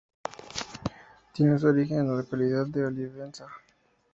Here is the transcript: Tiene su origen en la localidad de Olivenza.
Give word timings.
Tiene 1.31 1.59
su 1.59 1.67
origen 1.67 1.99
en 1.99 2.07
la 2.07 2.15
localidad 2.23 2.65
de 2.65 2.85
Olivenza. 2.87 3.45